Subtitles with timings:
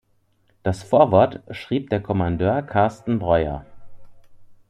[0.63, 3.67] Das Vorwort schrieb der Kommandeur Carsten Breuer.